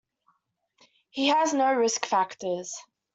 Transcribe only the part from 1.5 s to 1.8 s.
no